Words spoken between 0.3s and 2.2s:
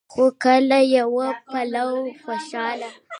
که له يوه پلوه